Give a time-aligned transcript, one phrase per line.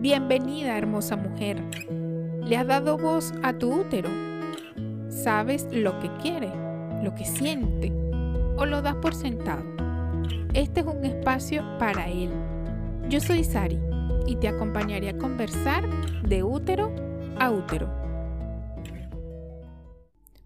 [0.00, 1.62] Bienvenida, hermosa mujer.
[2.42, 4.08] Le has dado voz a tu útero.
[5.10, 6.50] Sabes lo que quiere,
[7.02, 7.92] lo que siente,
[8.56, 9.62] o lo das por sentado.
[10.54, 12.30] Este es un espacio para él.
[13.10, 13.78] Yo soy Sari
[14.26, 15.84] y te acompañaré a conversar
[16.22, 16.90] de útero
[17.38, 17.86] a útero.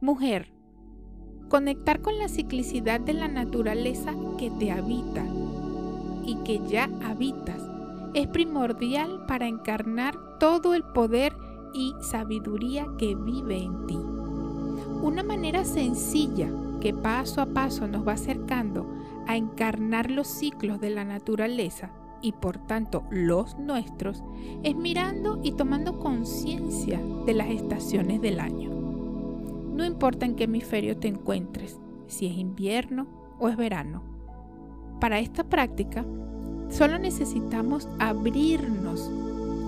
[0.00, 0.48] Mujer,
[1.48, 5.24] conectar con la ciclicidad de la naturaleza que te habita
[6.26, 7.73] y que ya habitas
[8.14, 11.36] es primordial para encarnar todo el poder
[11.74, 13.98] y sabiduría que vive en ti.
[15.02, 16.48] Una manera sencilla
[16.80, 18.86] que paso a paso nos va acercando
[19.26, 21.90] a encarnar los ciclos de la naturaleza
[22.22, 24.22] y por tanto los nuestros
[24.62, 28.70] es mirando y tomando conciencia de las estaciones del año.
[29.74, 33.08] No importa en qué hemisferio te encuentres, si es invierno
[33.40, 34.02] o es verano.
[35.00, 36.06] Para esta práctica
[36.74, 39.08] Solo necesitamos abrirnos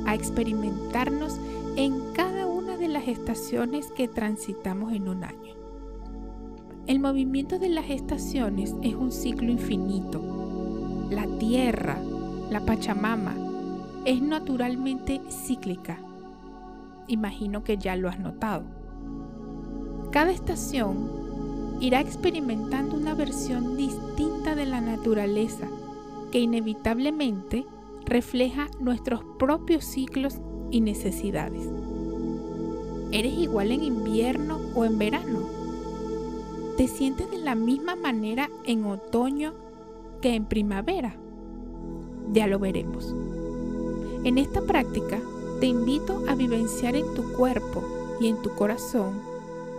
[0.06, 1.39] a experimentarnos
[1.77, 5.55] en cada una de las estaciones que transitamos en un año.
[6.89, 10.20] El movimiento de las estaciones es un ciclo infinito.
[11.08, 11.97] La Tierra,
[12.50, 13.36] la Pachamama,
[14.05, 16.00] es naturalmente cíclica.
[17.06, 18.64] Imagino que ya lo has notado.
[20.11, 25.69] Cada estación irá experimentando una versión distinta de la naturaleza
[26.30, 27.66] que inevitablemente
[28.05, 31.68] refleja nuestros propios ciclos y necesidades.
[33.12, 35.41] ¿Eres igual en invierno o en verano?
[36.77, 39.55] ¿Te sientes de la misma manera en otoño
[40.20, 41.16] que en primavera?
[42.33, 43.14] Ya lo veremos.
[44.24, 45.20] En esta práctica
[45.61, 47.83] te invito a vivenciar en tu cuerpo
[48.20, 49.20] y en tu corazón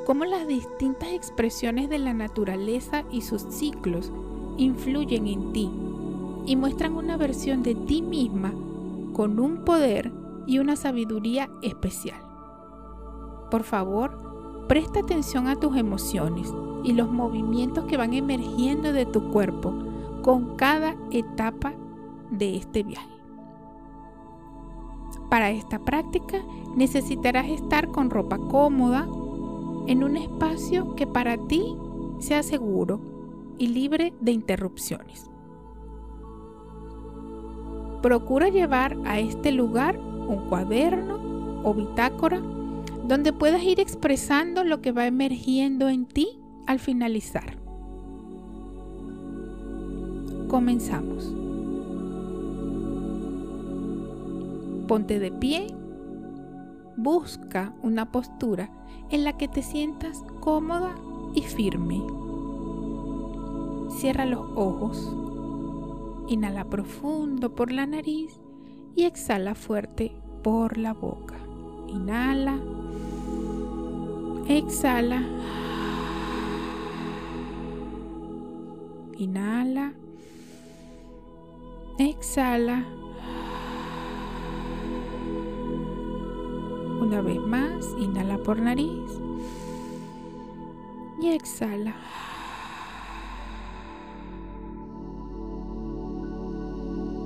[0.06, 4.12] cómo las distintas expresiones de la naturaleza y sus ciclos
[4.58, 5.70] influyen en ti
[6.48, 8.54] y muestran una versión de ti misma
[9.14, 10.12] con un poder
[10.48, 12.22] y una sabiduría especial.
[13.52, 16.52] Por favor, presta atención a tus emociones
[16.84, 19.74] y los movimientos que van emergiendo de tu cuerpo
[20.24, 21.74] con cada etapa
[22.32, 23.08] de este viaje.
[25.30, 26.42] Para esta práctica
[26.76, 29.08] necesitarás estar con ropa cómoda
[29.88, 31.76] en un espacio que para ti
[32.20, 33.02] sea seguro
[33.58, 35.30] y libre de interrupciones.
[38.02, 42.42] Procura llevar a este lugar un cuaderno o bitácora
[43.08, 47.58] donde puedas ir expresando lo que va emergiendo en ti al finalizar.
[50.48, 51.34] Comenzamos.
[54.88, 55.68] Ponte de pie.
[56.98, 58.70] Busca una postura
[59.10, 60.96] en la que te sientas cómoda
[61.34, 62.02] y firme.
[63.90, 65.14] Cierra los ojos
[66.28, 68.40] Inhala profundo por la nariz
[68.96, 70.12] y exhala fuerte
[70.44, 71.36] por la boca.
[71.88, 72.60] Inhala.
[74.50, 75.24] Exhala.
[79.18, 79.94] Inhala.
[81.98, 82.86] Exhala.
[87.02, 89.22] Una vez más, inhala por nariz
[91.22, 91.96] y exhala.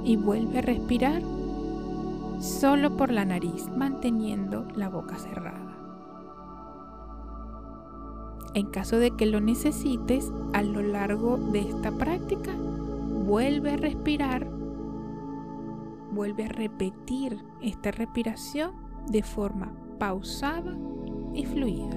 [0.03, 1.22] Y vuelve a respirar
[2.39, 5.78] solo por la nariz, manteniendo la boca cerrada.
[8.53, 12.51] En caso de que lo necesites a lo largo de esta práctica,
[13.25, 14.50] vuelve a respirar,
[16.11, 18.72] vuelve a repetir esta respiración
[19.07, 20.75] de forma pausada
[21.34, 21.95] y fluida.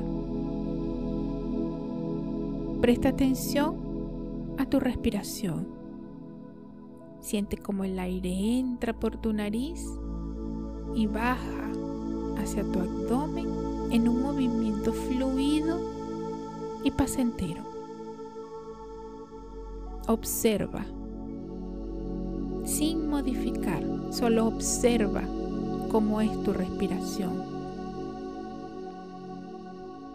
[2.81, 3.77] Presta atención
[4.59, 5.74] a tu respiración
[7.25, 9.83] Siente como el aire entra por tu nariz
[10.95, 11.73] y baja
[12.37, 13.47] hacia tu abdomen
[13.91, 15.81] en un movimiento fluido
[16.85, 17.63] y placentero.
[20.07, 20.85] Observa,
[22.65, 25.23] sin modificar, solo observa
[25.91, 27.43] cómo es tu respiración.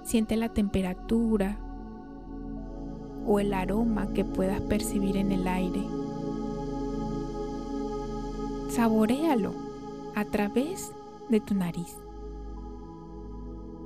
[0.03, 1.57] Siente la temperatura
[3.25, 5.98] o el aroma que puedas percibir en el aire
[8.69, 9.53] Saboréalo
[10.13, 10.91] a través
[11.27, 11.97] de tu nariz.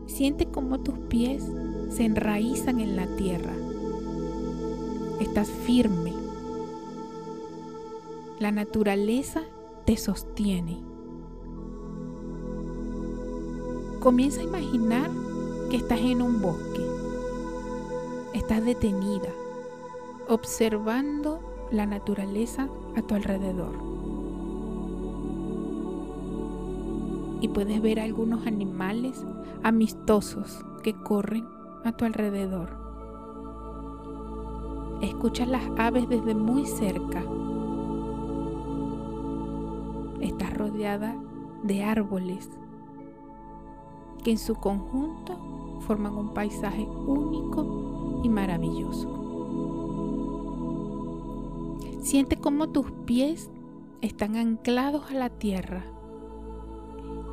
[0.08, 1.44] Siente cómo tus pies
[1.90, 3.54] se enraizan en la tierra.
[5.22, 6.14] Estás firme.
[8.40, 9.44] La naturaleza
[9.86, 10.82] te sostiene.
[14.02, 15.10] Comienza a imaginar
[15.70, 16.86] que estás en un bosque.
[18.34, 19.30] Estás detenida,
[20.28, 21.40] observando
[21.72, 23.93] la naturaleza a tu alrededor.
[27.44, 29.26] Y puedes ver algunos animales
[29.64, 31.46] amistosos que corren
[31.84, 32.70] a tu alrededor.
[35.02, 37.22] Escuchas las aves desde muy cerca.
[40.22, 41.18] Estás rodeada
[41.64, 42.50] de árboles
[44.24, 49.20] que en su conjunto forman un paisaje único y maravilloso.
[52.00, 53.52] Siente cómo tus pies
[54.00, 55.93] están anclados a la tierra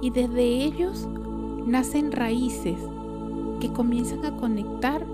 [0.03, 1.09] y desde ellos
[1.67, 2.79] nacen raíces
[3.61, 5.07] que comienzan a conectar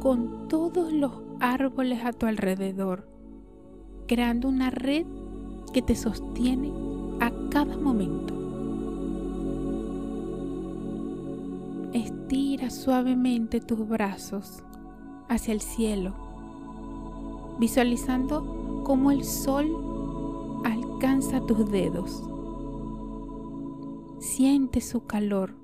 [0.00, 3.06] con todos los árboles a tu alrededor,
[4.06, 5.06] creando una red
[5.72, 6.72] que te sostiene
[7.20, 8.34] a cada momento.
[11.92, 14.62] Estira suavemente tus brazos
[15.28, 16.14] hacia el cielo,
[17.58, 19.66] visualizando cómo el sol
[20.64, 22.29] alcanza tus dedos.
[24.20, 25.54] Siente su calor.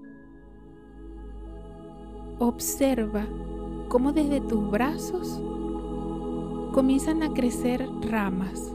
[2.38, 3.26] Observa
[3.90, 5.38] cómo desde tus brazos
[6.72, 8.74] comienzan a crecer ramas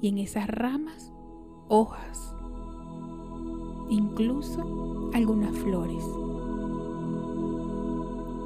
[0.00, 1.12] y en esas ramas
[1.68, 2.34] hojas,
[3.90, 6.02] incluso algunas flores.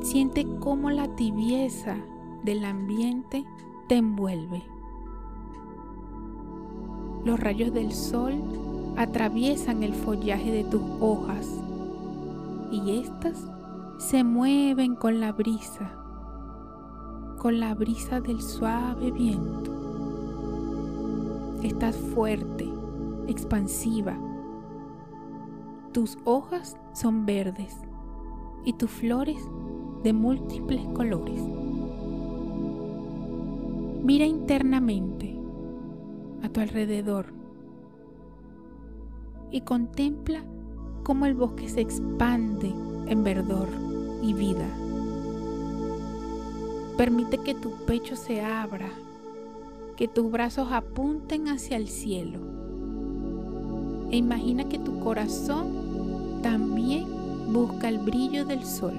[0.03, 1.97] Siente cómo la tibieza
[2.43, 3.45] del ambiente
[3.87, 4.65] te envuelve.
[7.25, 8.70] Los rayos del sol
[9.01, 11.49] atraviesan el follaje de tus hojas
[12.71, 13.49] y éstas
[13.97, 15.91] se mueven con la brisa,
[17.39, 19.73] con la brisa del suave viento.
[21.63, 22.69] Estás fuerte,
[23.27, 24.19] expansiva.
[25.93, 27.75] Tus hojas son verdes
[28.67, 29.41] y tus flores
[30.03, 31.41] de múltiples colores.
[34.05, 35.41] Mira internamente
[36.43, 37.40] a tu alrededor
[39.51, 40.43] y contempla
[41.03, 42.73] cómo el bosque se expande
[43.07, 43.69] en verdor
[44.23, 44.69] y vida.
[46.97, 48.91] Permite que tu pecho se abra,
[49.97, 52.39] que tus brazos apunten hacia el cielo.
[54.11, 57.07] E imagina que tu corazón también
[57.53, 58.95] busca el brillo del sol.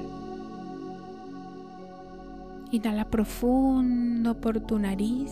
[2.71, 5.31] Inhala profundo por tu nariz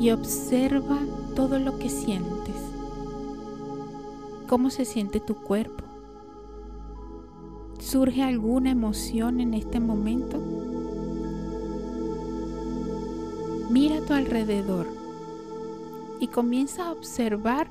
[0.00, 0.98] y observa
[1.34, 2.71] todo lo que sientes.
[4.52, 5.82] ¿Cómo se siente tu cuerpo?
[7.78, 10.36] ¿Surge alguna emoción en este momento?
[13.70, 14.88] Mira a tu alrededor
[16.20, 17.70] y comienza a observar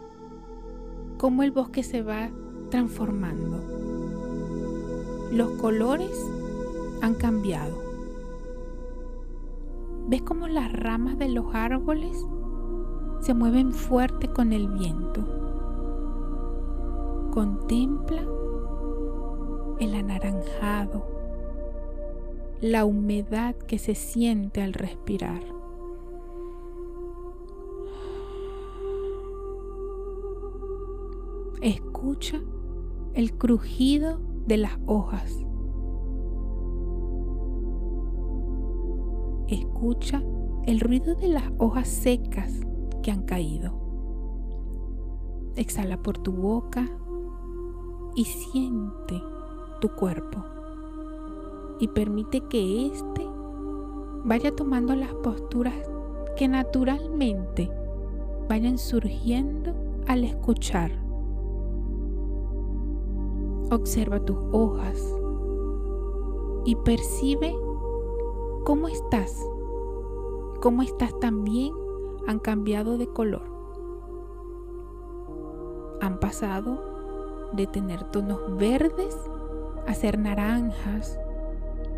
[1.20, 2.32] cómo el bosque se va
[2.72, 3.62] transformando.
[5.32, 6.18] Los colores
[7.04, 7.78] han cambiado.
[10.08, 12.18] ¿Ves cómo las ramas de los árboles
[13.20, 15.41] se mueven fuerte con el viento?
[17.32, 18.28] Contempla
[19.80, 21.06] el anaranjado,
[22.60, 25.42] la humedad que se siente al respirar.
[31.62, 32.42] Escucha
[33.14, 35.34] el crujido de las hojas.
[39.48, 40.22] Escucha
[40.66, 42.60] el ruido de las hojas secas
[43.02, 43.80] que han caído.
[45.56, 46.90] Exhala por tu boca
[48.16, 49.22] y siente
[49.80, 50.44] tu cuerpo
[51.80, 53.28] y permite que éste
[54.24, 55.74] vaya tomando las posturas
[56.38, 57.72] que naturalmente
[58.48, 59.74] vayan surgiendo
[60.08, 60.92] al escuchar.
[63.72, 65.02] Observa tus hojas
[66.66, 67.56] y percibe
[68.66, 69.36] cómo estás,
[70.62, 71.74] cómo estás también
[72.28, 73.44] han cambiado de color.
[76.02, 76.91] Han pasado
[77.54, 79.18] de tener tonos verdes
[79.88, 81.20] hacer naranjas,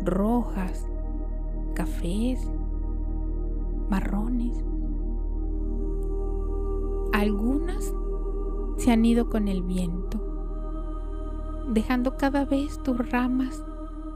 [0.02, 0.88] rojas,
[1.74, 2.40] cafés,
[3.88, 4.64] marrones.
[7.12, 7.94] Algunas
[8.76, 10.20] se han ido con el viento,
[11.68, 13.64] dejando cada vez tus ramas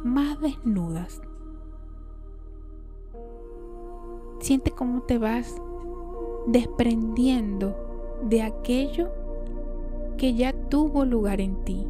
[0.05, 1.21] más desnudas.
[4.41, 5.61] Siente cómo te vas
[6.47, 7.77] desprendiendo
[8.23, 9.09] de aquello
[10.19, 11.87] que ya tuvo lugar en ti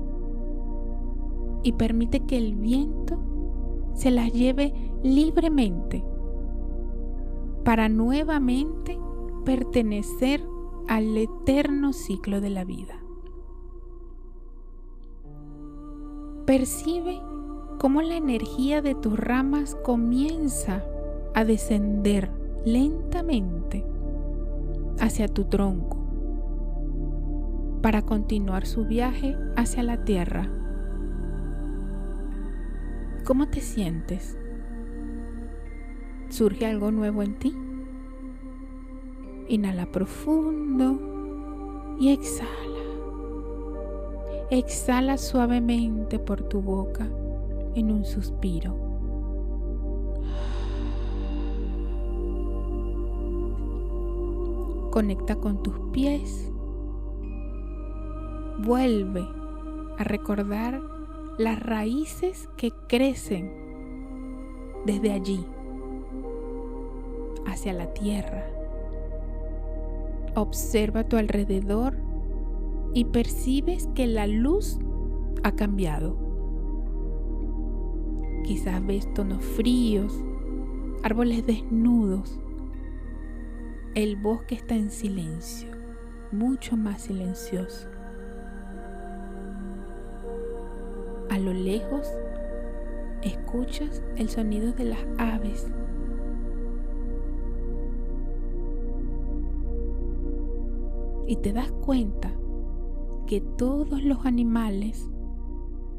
[1.64, 3.18] y permite que el viento
[3.94, 6.04] se las lleve libremente
[7.64, 8.98] para nuevamente
[9.44, 10.42] pertenecer
[10.88, 13.02] al eterno ciclo de la vida.
[16.46, 17.20] Percibe
[17.78, 20.84] cómo la energía de tus ramas comienza
[21.34, 22.30] a descender
[22.64, 23.84] lentamente
[24.98, 25.97] hacia tu tronco,
[27.82, 30.48] para continuar su viaje hacia la Tierra.
[33.24, 34.38] ¿Cómo te sientes?
[36.28, 37.54] ¿Surge algo nuevo en ti?
[39.48, 42.48] Inhala profundo y exhala.
[44.50, 47.06] Exhala suavemente por tu boca
[47.74, 48.76] en un suspiro.
[54.90, 56.50] Conecta con tus pies.
[58.58, 59.24] Vuelve
[59.98, 60.82] a recordar
[61.38, 63.52] las raíces que crecen
[64.84, 65.46] desde allí
[67.46, 68.44] hacia la tierra.
[70.34, 71.94] Observa a tu alrededor
[72.94, 74.80] y percibes que la luz
[75.44, 76.16] ha cambiado.
[78.42, 80.20] Quizás ves tonos fríos,
[81.04, 82.40] árboles desnudos.
[83.94, 85.68] El bosque está en silencio,
[86.32, 87.88] mucho más silencioso.
[91.30, 92.08] A lo lejos
[93.22, 95.70] escuchas el sonido de las aves
[101.26, 102.32] y te das cuenta
[103.26, 105.10] que todos los animales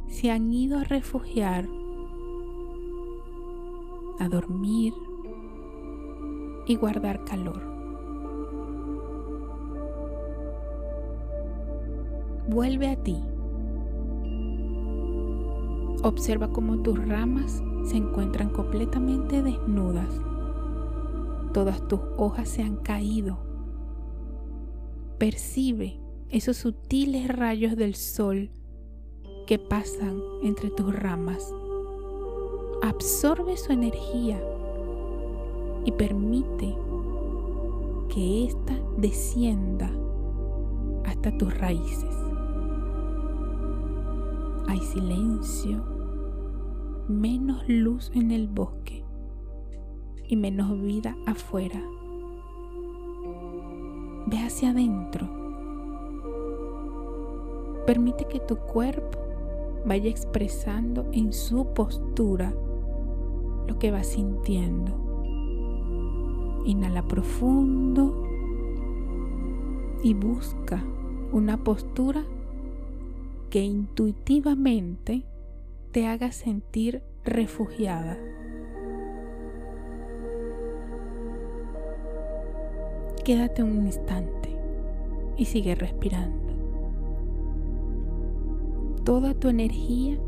[0.08, 1.68] se han ido a refugiar,
[4.20, 4.94] a dormir
[6.66, 7.62] y guardar calor.
[12.48, 13.16] Vuelve a ti.
[16.03, 20.10] Observa cómo tus ramas se encuentran completamente desnudas.
[21.53, 23.50] Todas tus hojas se han caído
[25.20, 28.50] percibe esos sutiles rayos del sol
[29.46, 31.53] que pasan entre tus ramas.
[32.82, 34.41] Absorbe su energía
[35.84, 36.75] y permite
[38.13, 39.91] que ésta descienda
[41.03, 42.29] hasta tus raíces.
[44.70, 45.84] Hay silencio,
[47.08, 49.04] menos luz en el bosque
[50.28, 51.82] y menos vida afuera
[54.28, 55.28] Ve hacia adentro.
[57.88, 59.18] Permite que tu cuerpo
[59.88, 62.54] vaya expresando en su postura
[63.68, 64.92] lo que va sintiendo.
[66.64, 68.24] Inhala profundo
[70.04, 70.84] y busca
[71.32, 72.24] una postura
[73.50, 75.25] que intuitivamente
[75.91, 78.18] te haga sentir refugiada.
[83.25, 84.56] Quédate un instante
[85.38, 86.53] y sigue respirando.
[89.03, 90.20] Toda tu energía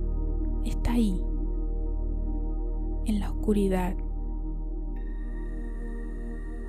[0.65, 1.21] está ahí,
[3.05, 3.95] en la oscuridad,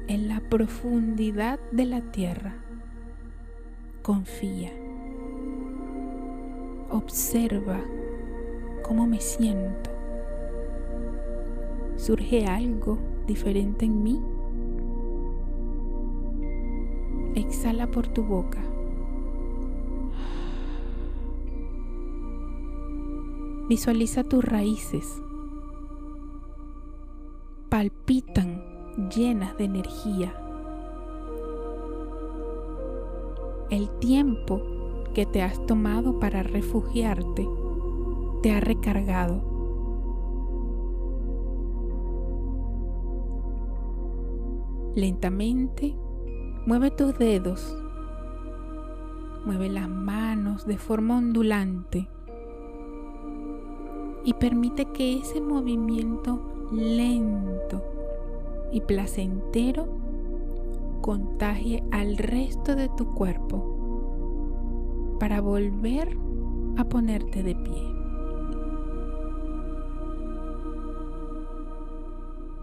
[0.09, 2.57] en la profundidad de la tierra.
[4.03, 4.82] Confía.
[6.93, 7.81] Observa
[8.83, 9.91] cómo me siento.
[11.97, 14.21] ¿Surge algo diferente en mí?
[17.35, 18.59] Exhala por tu boca.
[23.71, 25.23] Visualiza tus raíces.
[27.71, 28.63] Palpitan
[29.09, 30.35] llenas de energía.
[33.71, 34.72] El tiempo
[35.13, 37.49] que te has tomado para refugiarte
[38.43, 39.51] te ha recargado.
[44.95, 45.97] Lentamente
[46.65, 47.77] Mueve tus dedos.
[49.45, 52.09] Mueve las manos de forma ondulante.
[54.25, 57.83] Y permite que ese movimiento lento
[58.71, 59.89] y placentero
[61.01, 63.82] contagie al resto de tu cuerpo
[65.23, 66.19] para volver
[66.77, 67.95] a ponerte de pie.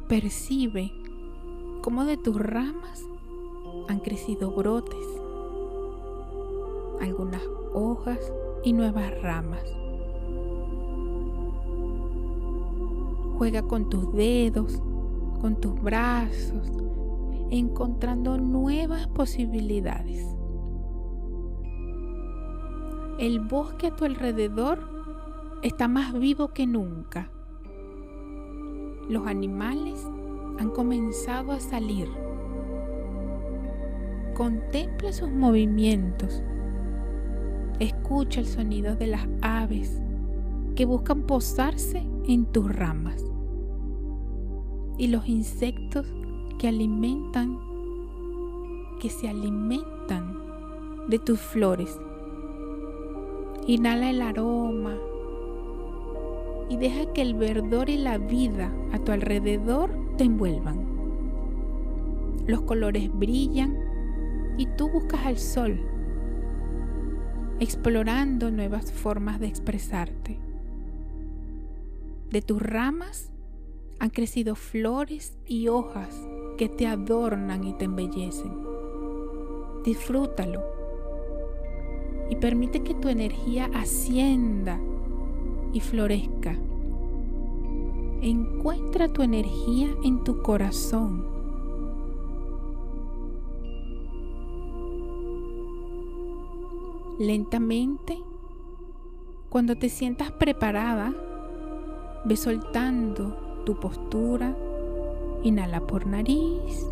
[0.10, 0.92] Percibe
[1.82, 3.06] cómo de tus ramas
[3.88, 5.08] han crecido brotes,
[7.00, 7.42] algunas
[7.74, 8.20] hojas
[8.66, 9.64] y nuevas ramas.
[13.38, 14.82] Juega con tus dedos,
[15.40, 16.70] con tus brazos,
[17.52, 20.39] encontrando nuevas posibilidades.
[23.20, 24.80] El bosque a tu alrededor
[25.62, 27.30] está más vivo que nunca.
[29.10, 30.08] Los animales
[30.58, 32.08] han comenzado a salir
[34.36, 36.42] Contempla sus movimientos.
[37.82, 40.02] Escucha el sonido de las aves
[40.78, 43.22] que buscan posarse en tus ramas
[44.98, 46.08] y los insectos
[46.58, 47.60] que alimentan,
[49.02, 50.38] que se alimentan
[51.10, 52.00] de tus flores
[53.70, 54.98] Inhala el aroma
[56.70, 60.88] y deja que el verdor y la vida a tu alrededor te envuelvan.
[62.48, 63.78] Los colores brillan
[64.58, 65.80] y tú buscas al sol,
[67.60, 70.40] explorando nuevas formas de expresarte.
[72.32, 73.32] De tus ramas
[74.00, 76.20] han crecido flores y hojas
[76.58, 78.52] que te adornan y te embellecen.
[79.84, 80.79] Disfrútalo
[82.30, 84.80] y permite que tu energía ascienda
[85.74, 86.56] y florezca.
[88.22, 91.26] Encuentra tu energía en tu corazón.
[97.18, 98.18] Lentamente,
[99.50, 101.14] cuando te sientas preparada,
[102.26, 104.56] ve soltando tu postura.
[105.44, 106.86] Inhala por nariz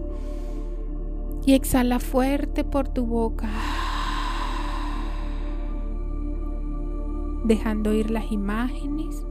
[1.45, 3.49] y exhala fuerte por tu boca.
[7.47, 9.25] Dejando ir las imágenes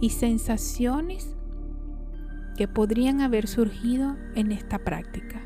[0.00, 1.36] y sensaciones
[2.56, 5.40] que podrían haber surgido en esta práctica.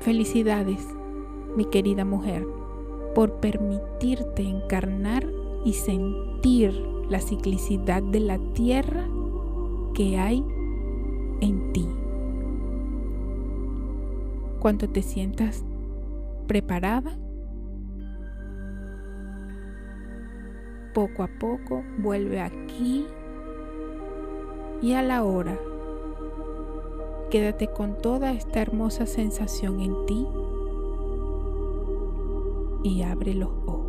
[0.00, 0.86] Felicidades,
[1.56, 2.46] mi querida mujer,
[3.14, 5.26] por permitirte encarnar
[5.64, 6.74] y sentir
[7.08, 9.08] la ciclicidad de la tierra
[9.94, 10.44] que hay
[11.40, 11.88] en ti.
[14.58, 15.64] Cuando te sientas
[16.46, 17.16] preparada,
[20.94, 23.06] poco a poco vuelve aquí
[24.80, 25.58] y a la hora.
[27.30, 30.26] Quédate con toda esta hermosa sensación en ti
[32.84, 33.83] y abre los ojos.